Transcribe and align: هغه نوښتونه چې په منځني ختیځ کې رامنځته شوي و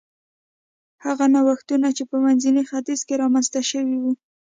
هغه 1.05 1.25
نوښتونه 1.33 1.87
چې 1.97 2.03
په 2.09 2.17
منځني 2.25 2.63
ختیځ 2.69 2.99
کې 3.07 3.19
رامنځته 3.23 3.61
شوي 3.71 3.97
و 3.99 4.05